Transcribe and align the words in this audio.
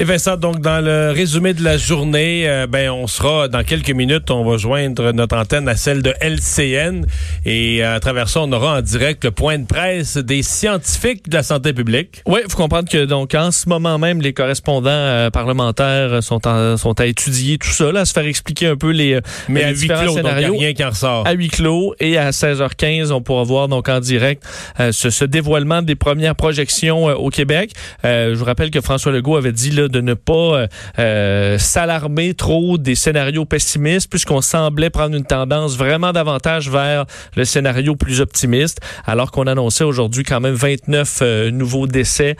Et 0.00 0.04
Vincent, 0.04 0.38
donc 0.38 0.62
dans 0.62 0.82
le 0.82 1.10
résumé 1.10 1.52
de 1.52 1.62
la 1.62 1.76
journée, 1.76 2.48
euh, 2.48 2.66
ben 2.66 2.88
on 2.88 3.06
sera 3.06 3.48
dans 3.48 3.62
quelques 3.62 3.90
minutes, 3.90 4.30
on 4.30 4.50
va 4.50 4.56
joindre 4.56 5.12
notre 5.12 5.36
antenne 5.36 5.68
à 5.68 5.76
celle 5.76 6.00
de 6.00 6.14
LCN 6.22 7.04
et 7.44 7.84
euh, 7.84 7.96
à 7.96 8.00
travers 8.00 8.30
ça, 8.30 8.40
on 8.40 8.50
aura 8.50 8.78
en 8.78 8.80
direct 8.80 9.26
le 9.26 9.30
point 9.30 9.58
de 9.58 9.66
presse 9.66 10.16
des 10.16 10.42
scientifiques 10.42 11.28
de 11.28 11.34
la 11.34 11.42
santé 11.42 11.74
publique. 11.74 12.22
Oui, 12.24 12.40
faut 12.48 12.56
comprendre 12.56 12.88
que 12.88 13.04
donc 13.04 13.34
en 13.34 13.50
ce 13.50 13.68
moment 13.68 13.98
même, 13.98 14.22
les 14.22 14.32
correspondants 14.32 14.88
euh, 14.88 15.28
parlementaires 15.28 16.22
sont 16.22 16.40
sont 16.78 16.98
à 16.98 17.04
étudier 17.04 17.58
tout 17.58 17.68
ça, 17.68 17.92
là, 17.92 18.00
à 18.00 18.04
se 18.06 18.14
faire 18.14 18.24
expliquer 18.24 18.68
un 18.68 18.76
peu 18.76 18.92
les 18.92 19.20
mais 19.50 19.64
à 19.64 19.70
huis 19.72 19.86
clos, 19.86 20.14
scénarios. 20.14 20.48
Donc, 20.48 20.60
y 20.60 20.64
a 20.64 20.66
rien 20.66 20.72
qui 20.72 20.82
en 20.82 20.88
ressort. 20.88 21.26
À 21.26 21.32
huis 21.32 21.48
clos 21.48 21.94
et 22.00 22.16
à 22.16 22.30
16h15, 22.30 23.12
on 23.12 23.20
pourra 23.20 23.42
voir 23.42 23.68
donc 23.68 23.90
en 23.90 24.00
direct 24.00 24.42
ce, 24.78 25.10
ce, 25.10 25.26
dévoilement 25.26 25.82
des 25.82 25.94
premières 25.94 26.36
projections 26.36 27.04
au 27.04 27.28
Québec. 27.28 27.72
je 28.02 28.32
vous 28.32 28.46
rappelle 28.46 28.70
que 28.70 28.80
François 28.80 29.12
Legault 29.12 29.36
avait 29.36 29.52
dit 29.52 29.70
de 29.90 30.00
ne 30.00 30.14
pas 30.14 30.32
euh, 30.32 30.66
euh, 30.98 31.58
s'alarmer 31.58 32.34
trop 32.34 32.78
des 32.78 32.94
scénarios 32.94 33.44
pessimistes, 33.44 34.08
puisqu'on 34.08 34.40
semblait 34.40 34.90
prendre 34.90 35.16
une 35.16 35.24
tendance 35.24 35.76
vraiment 35.76 36.12
davantage 36.12 36.70
vers 36.70 37.06
le 37.36 37.44
scénario 37.44 37.96
plus 37.96 38.20
optimiste, 38.20 38.80
alors 39.06 39.30
qu'on 39.30 39.46
annonçait 39.46 39.84
aujourd'hui 39.84 40.24
quand 40.24 40.40
même 40.40 40.54
29 40.54 41.18
euh, 41.22 41.50
nouveaux 41.50 41.86
décès 41.86 42.36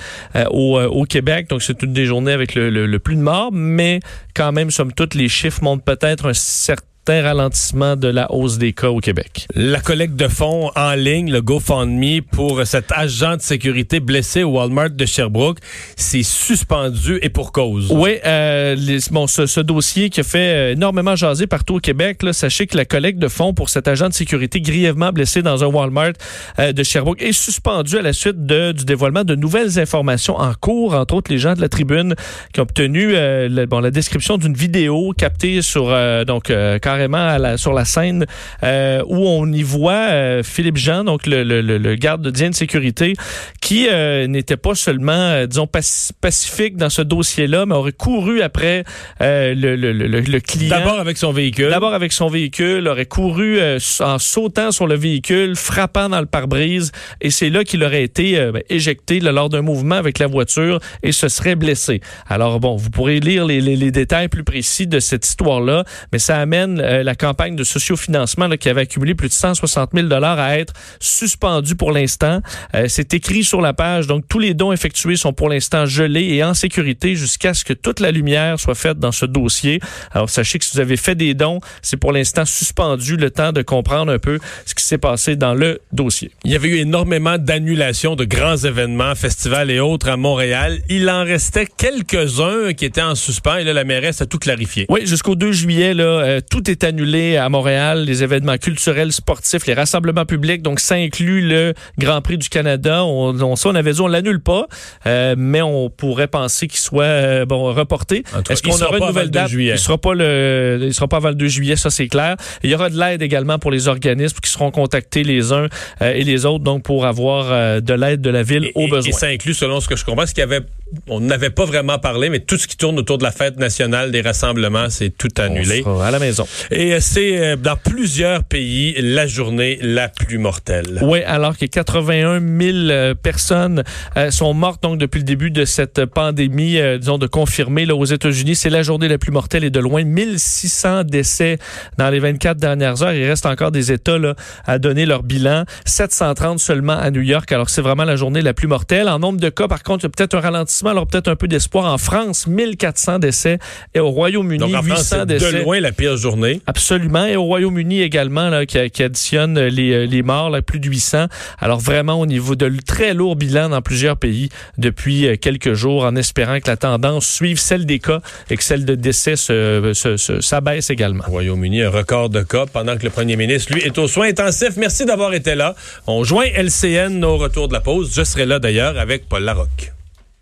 au, 0.51 1.05
Québec. 1.09 1.49
Donc 1.49 1.63
c'est 1.63 1.83
une 1.83 1.93
des 1.93 2.07
journées 2.07 2.33
avec 2.33 2.55
le, 2.55 2.71
le, 2.71 2.99
plus 2.99 3.17
de 3.17 3.21
morts, 3.21 3.51
mais 3.53 4.01
quand 4.35 4.53
même, 4.53 4.71
somme 4.71 4.93
toute, 4.93 5.15
les 5.15 5.29
chiffres 5.29 5.63
montrent 5.63 5.83
peut-être 5.83 6.29
un 6.29 6.35
certain 6.35 6.90
ralentissement 7.09 7.97
de 7.97 8.09
la 8.09 8.33
hausse 8.33 8.59
des 8.59 8.73
cas 8.73 8.91
au 8.91 9.01
Québec. 9.01 9.47
La 9.55 9.81
collecte 9.81 10.15
de 10.15 10.29
fonds 10.29 10.71
en 10.77 10.95
ligne, 10.95 11.31
le 11.31 11.43
GoFundMe 11.43 12.21
pour 12.31 12.65
cet 12.67 12.93
agent 12.93 13.37
de 13.37 13.43
sécurité 13.43 14.01
blessé 14.01 14.43
au 14.43 14.51
Walmart 14.51 14.91
de 14.91 15.07
Sherbrooke, 15.07 15.59
c'est 15.97 16.23
suspendu 16.23 17.19
et 17.23 17.29
pour 17.29 17.53
cause. 17.53 17.91
Oui, 17.91 18.19
euh, 18.25 18.77
bon, 19.11 19.27
ce, 19.27 19.61
dossier 19.61 20.11
qui 20.11 20.21
a 20.21 20.23
fait 20.23 20.39
euh, 20.39 20.73
énormément 20.73 21.17
jaser 21.17 21.47
partout 21.47 21.77
au 21.77 21.81
Québec, 21.81 22.23
là, 22.23 22.33
sachez 22.33 22.67
que 22.67 22.77
la 22.77 22.85
collecte 22.85 23.19
de 23.19 23.29
fonds 23.29 23.55
pour 23.55 23.69
cet 23.69 23.89
agent 23.89 24.09
de 24.09 24.15
sécurité 24.15 24.61
grièvement 24.61 25.11
blessé 25.11 25.43
dans 25.43 25.65
un 25.65 25.67
Walmart 25.67 26.13
euh, 26.59 26.73
de 26.73 26.83
Sherbrooke 26.83 27.23
est 27.23 27.33
suspendue 27.33 27.99
à 27.99 28.03
la 28.03 28.13
suite 28.13 28.47
de, 28.47 28.73
du 28.73 28.85
dévoilement 28.85 29.25
de 29.25 29.35
nouvelles 29.35 29.79
informations 29.79 30.37
en 30.37 30.53
cours, 30.55 30.95
entre 30.95 31.15
autres 31.15 31.33
les 31.33 31.39
gens 31.39 31.55
de 31.55 31.61
la 31.61 31.69
tribune 31.69 32.15
qui 32.53 32.61
ont 32.61 32.65
obtenu 32.65 33.13
la, 33.13 33.67
bon, 33.67 33.81
la 33.81 33.91
description 33.91 34.37
d'une 34.37 34.55
vidéo 34.55 35.13
captée 35.17 35.63
sur 35.63 35.87
donc 36.25 36.53
carrément 36.91 37.39
la, 37.39 37.57
sur 37.57 37.73
la 37.73 37.85
scène 37.85 38.27
euh, 38.65 39.03
où 39.07 39.29
on 39.29 39.47
y 39.53 39.63
voit 39.63 40.09
euh, 40.11 40.43
Philippe 40.43 40.77
Jean, 40.77 41.05
donc 41.05 41.25
le, 41.27 41.45
le, 41.45 41.61
le 41.61 41.95
garde 41.95 42.23
de 42.23 42.31
de 42.41 42.55
sécurité, 42.55 43.15
qui 43.61 43.87
euh, 43.89 44.27
n'était 44.27 44.57
pas 44.57 44.75
seulement, 44.75 45.45
disons, 45.47 45.69
pacifique 45.69 46.77
dans 46.77 46.89
ce 46.89 47.03
dossier-là, 47.03 47.67
mais 47.67 47.75
aurait 47.75 47.93
couru 47.93 48.41
après 48.41 48.85
le, 49.21 49.55
le, 49.55 50.41
client. 50.41 50.71
D'abord 50.71 50.99
avec 50.99 51.19
son 51.19 51.33
véhicule. 51.33 51.69
D'abord 51.69 51.93
avec 51.93 52.13
son 52.13 52.29
véhicule, 52.29 52.89
aurait 52.89 53.05
couru 53.05 53.61
en 54.01 54.19
sautant 54.19 54.73
sur 54.73 54.87
le 54.87 54.97
véhicule, 54.97 55.55
frappant 55.55 56.09
dans 56.09 56.21
le 56.21 56.27
pare-brise, 56.27 56.93
et 57.21 57.31
c'est 57.31 57.51
là 57.51 57.63
qu'il 57.63 57.85
aurait 57.85 58.03
été 58.03 58.51
ben, 58.53 58.63
éjecté 58.71 59.21
lors 59.21 59.51
d'un 59.51 59.63
mouvement 59.63 59.97
avec 59.97 60.19
la 60.19 60.27
voiture 60.27 60.81
et 61.03 61.13
se 61.13 61.29
serait 61.29 61.57
blessé. 61.57 62.01
Alors 62.27 62.59
bon, 62.59 62.77
vous 62.77 62.91
pourrez 62.91 63.21
lire 63.21 63.45
les, 63.45 63.61
les, 63.61 63.77
les 63.77 63.91
détails 63.91 64.29
plus 64.29 64.45
précis 64.45 64.87
de 64.87 64.99
cette 64.99 65.27
histoire-là, 65.27 65.85
mais 66.13 66.19
ça 66.19 66.39
amène 66.39 66.80
euh, 66.83 67.03
la 67.03 67.15
campagne 67.15 67.57
de 67.57 67.65
sociofinancement 67.65 68.49
là, 68.49 68.57
qui 68.57 68.69
avait 68.69 68.83
accumulé 68.83 69.15
plus 69.15 69.29
de 69.29 69.33
160 69.33 69.91
000 69.95 70.09
dollars 70.09 70.39
à 70.39 70.59
être 70.59 70.73
suspendue 70.99 71.75
pour 71.75 71.93
l'instant. 71.93 72.41
Euh, 72.75 72.87
c'est 72.89 73.15
écrit 73.15 73.45
sur 73.45 73.61
la 73.61 73.73
page. 73.73 74.07
Donc, 74.07 74.25
tous 74.29 74.39
les 74.39 74.55
dons 74.55 74.73
effectués 74.73 75.17
sont 75.17 75.33
pour 75.33 75.49
l'instant 75.49 75.87
gelés 75.87 76.25
et 76.35 76.45
en 76.45 76.55
sécurité 76.55 77.15
jusqu'à 77.15 77.55
ce 77.55 77.65
que 77.65 77.73
toute 77.73 78.01
la 78.01 78.11
lumière 78.11 78.59
soit 78.59 78.75
faite 78.75 78.99
dans 78.99 79.13
ce 79.13 79.27
dossier. 79.27 79.81
Alors, 80.13 80.31
sachez 80.31 80.59
que 80.59 80.65
si 80.65 80.73
vous 80.75 80.81
avez 80.81 80.97
fait 80.97 81.15
des 81.15 81.35
dons, 81.35 81.61
c'est 81.83 81.97
pour 81.97 82.13
l'instant 82.13 82.45
suspendu 82.45 83.17
le 83.17 83.31
temps 83.31 83.53
de 83.53 83.63
comprendre 83.63 84.13
un 84.13 84.19
peu 84.19 84.39
ce 84.67 84.75
qui 84.75 84.85
s'est 84.85 84.99
passé 84.99 85.37
dans 85.37 85.55
le 85.55 85.81
dossier. 85.93 86.31
Il 86.45 86.51
y 86.51 86.55
avait 86.55 86.69
eu 86.69 86.77
énormément 86.77 87.39
d'annulations 87.39 88.17
de 88.17 88.25
grands 88.25 88.57
événements, 88.57 89.15
festivals 89.15 89.71
et 89.71 89.81
autres 89.81 90.09
à 90.09 90.17
Montréal. 90.17 90.81
Il 90.89 91.09
en 91.11 91.25
restait 91.25 91.67
quelques-uns 91.67 92.73
qui 92.73 92.85
étaient 92.85 93.03
en 93.03 93.15
suspens 93.15 93.57
et 93.57 93.65
là, 93.65 93.73
la 93.73 93.85
mairesse 93.85 94.21
a 94.21 94.27
tout 94.27 94.39
clarifié. 94.39 94.87
Oui, 94.89 95.07
jusqu'au 95.07 95.35
2 95.35 95.53
juillet, 95.53 95.95
là, 95.95 96.05
euh, 96.05 96.41
tout 96.49 96.70
est 96.71 96.85
annulé 96.85 97.37
à 97.37 97.49
Montréal, 97.49 98.05
les 98.05 98.23
événements 98.23 98.57
culturels, 98.57 99.13
sportifs, 99.13 99.67
les 99.67 99.75
rassemblements 99.75 100.25
publics, 100.25 100.63
donc 100.63 100.81
ça 100.81 100.95
inclut 100.95 101.47
le 101.47 101.75
Grand 101.99 102.21
Prix 102.23 102.39
du 102.39 102.49
Canada. 102.49 103.05
On, 103.05 103.41
on 103.41 103.57
ça, 103.57 103.69
on 103.69 103.75
avait 103.75 103.93
dit, 103.93 104.01
on 104.01 104.09
l'annule 104.09 104.41
pas, 104.41 104.67
euh, 105.07 105.35
mais 105.37 105.63
on 105.63 105.91
pourrait 105.91 106.29
penser 106.29 106.67
qu'il 106.67 106.81
soit 106.81 107.05
euh, 107.05 107.45
bon 107.45 107.73
reporté. 107.73 108.25
Est-ce 108.49 108.63
qu'on 108.63 108.81
aura 108.83 108.99
une 108.99 109.07
nouvelle 109.07 109.31
date? 109.31 109.51
Il 109.53 109.79
sera 109.79 109.99
pas 109.99 110.15
le, 110.15 110.81
il 110.83 110.95
sera 110.95 111.09
pas 111.09 111.17
avant 111.17 111.29
le 111.31 111.35
2 111.35 111.49
juillet, 111.49 111.77
ça 111.77 111.91
c'est 111.91 112.09
clair. 112.09 112.37
Il 112.63 112.71
y 112.71 112.75
aura 112.75 112.91
de 112.91 112.99
l'aide 112.99 113.23
également 113.23 113.59
pour 113.59 113.71
les 113.71 113.89
organismes 113.89 114.39
qui 114.43 114.51
seront 114.51 114.71
contactés 114.71 115.25
les 115.25 115.53
uns 115.53 115.67
euh, 116.03 116.13
et 116.15 116.25
les 116.25 116.47
autres, 116.47 116.65
donc 116.65 116.83
pour 116.83 117.07
avoir 117.07 117.81
de 117.81 117.95
l'aide 117.95 118.21
de 118.21 118.31
la 118.31 118.43
ville 118.43 118.71
au 118.75 118.89
besoin. 118.89 119.11
Et 119.11 119.13
ça 119.13 119.27
inclut, 119.27 119.55
selon 119.55 119.81
ce 119.81 119.89
que 119.89 119.97
je 119.97 120.05
comprends, 120.05 120.27
ce 120.27 120.35
qu'il 120.35 120.41
y 120.41 120.45
avait 120.45 120.61
on 121.09 121.21
n'avait 121.21 121.51
pas 121.51 121.65
vraiment 121.65 121.99
parlé, 121.99 122.31
mais 122.31 122.41
tout 122.41 122.57
ce 122.57 122.67
qui 122.67 122.77
tourne 122.77 122.99
autour 122.99 123.19
de 123.19 123.23
la 123.23 123.31
fête 123.31 123.59
nationale 123.59 124.11
des 124.11 124.21
rassemblements, 124.21 124.91
c'est 124.91 125.11
tout 125.11 125.29
annulé. 125.39 125.83
On 125.87 126.01
à 126.01 126.11
la 126.11 126.19
maison. 126.19 126.47
Et 126.71 126.95
euh, 126.95 126.99
c'est 127.01 127.39
euh, 127.39 127.57
dans 127.57 127.77
plusieurs 127.77 128.45
pays 128.45 128.95
la 129.01 129.27
journée 129.27 129.79
la 129.83 130.09
plus 130.09 130.39
mortelle. 130.39 130.99
Oui, 131.03 131.23
alors 131.23 131.57
que 131.57 131.67
81 131.67 132.41
000 132.41 132.77
euh, 132.91 133.15
personnes 133.15 133.85
sont 134.31 134.55
mortes 134.55 134.83
donc 134.83 134.99
depuis 134.99 135.19
le 135.19 135.25
début 135.25 135.51
de 135.51 135.65
cette 135.65 136.05
pandémie, 136.07 136.79
disons 136.99 137.19
de 137.19 137.27
confirmer 137.27 137.87
là 137.87 137.95
aux 137.95 138.05
États-Unis, 138.05 138.55
c'est 138.55 138.71
la 138.71 138.83
journée 138.83 139.09
la 139.09 139.19
plus 139.19 139.33
mortelle 139.33 139.65
et 139.65 139.71
de 139.71 139.81
loin 139.81 140.05
1600 140.05 141.05
décès 141.05 141.59
dans 141.99 142.11
les 142.11 142.19
24 142.19 142.57
dernières 142.57 143.03
heures. 143.03 143.13
Il 143.13 143.27
reste 143.27 143.47
encore 143.47 143.71
des 143.71 143.93
États 143.93 144.19
là, 144.19 144.35
à 144.67 144.79
donner 144.79 145.07
leur 145.07 145.23
bilan, 145.23 145.65
730 145.85 146.59
seulement 146.59 146.99
à 146.99 147.11
New 147.11 147.21
York. 147.21 147.51
Alors 147.53 147.71
c'est 147.71 147.83
vraiment 147.83 148.05
la 148.05 148.17
journée 148.17 148.43
la 148.43 148.55
plus 148.55 148.69
mortelle. 148.69 149.09
En 149.09 149.19
nombre 149.19 149.41
de 149.41 149.49
cas, 149.49 149.69
par 149.69 149.83
contre, 149.83 150.05
il 150.05 150.07
y 150.07 150.11
a 150.11 150.11
peut-être 150.11 150.35
un 150.35 150.41
ralentissement 150.41 150.80
alors 150.89 151.07
peut-être 151.07 151.29
un 151.29 151.37
peu 151.37 151.49
d'espoir. 151.49 151.93
En 151.93 151.99
France, 151.99 152.47
1400 152.47 153.19
décès 153.19 153.59
et 153.95 154.01
au 154.01 154.11
Royaume-Uni, 154.11 154.73
800 154.73 155.27
décès. 155.27 155.53
de 155.53 155.59
loin 155.59 155.81
la 155.81 155.93
pire 155.93 156.17
journée. 156.17 156.61
Absolument. 156.67 157.27
Et 157.27 157.37
au 157.37 157.45
Royaume-Uni 157.45 158.01
également, 158.01 158.49
là, 158.49 158.67
qui, 158.67 159.03
additionne 159.03 159.59
les, 159.59 159.93
euh, 159.93 160.07
les 160.07 160.23
morts, 160.23 160.51
là, 160.51 160.63
plus 160.63 160.81
de 160.81 160.89
800. 160.89 161.27
Alors 161.59 161.81
vraiment 161.81 162.15
au 162.15 162.27
niveau 162.27 162.55
de 162.55 162.71
très 162.87 163.15
lourd 163.15 163.37
bilan 163.37 163.69
dans 163.69 163.83
plusieurs 163.83 164.17
pays 164.17 164.49
depuis 164.79 165.27
euh, 165.27 165.37
quelques 165.37 165.75
jours, 165.75 166.05
en 166.05 166.17
espérant 166.17 166.61
que 166.61 166.69
la 166.69 166.77
tendance 166.77 167.27
suive 167.27 167.59
celle 167.59 167.87
des 167.87 167.99
cas 167.99 168.21
et 168.49 168.57
que 168.57 168.65
celle 168.65 168.85
de 168.85 168.95
décès 168.95 169.37
se, 169.37 169.93
se, 169.95 170.41
s'abaisse 170.41 170.91
également. 170.91 171.25
Au 171.27 171.33
Royaume-Uni, 171.33 171.83
un 171.83 171.91
record 171.91 172.31
de 172.31 172.43
cas 172.43 172.67
pendant 172.67 172.97
que 172.97 173.05
le 173.05 173.11
premier 173.11 173.37
ministre, 173.37 173.73
lui, 173.75 173.83
est 173.83 173.99
aux 173.99 174.09
soins 174.09 174.29
intensifs. 174.29 174.77
Merci 174.77 175.05
d'avoir 175.05 175.35
été 175.35 175.55
là. 175.55 175.75
On 176.07 176.25
joint 176.25 176.47
LCN 176.55 177.25
au 177.25 177.37
retour 177.37 177.69
de 177.69 177.73
la 177.73 177.81
pause. 177.81 178.13
Je 178.15 178.25
serai 178.25 178.47
là 178.47 178.59
d'ailleurs 178.59 178.99
avec 178.99 179.29
Paul 179.29 179.43
Larocque. 179.43 179.93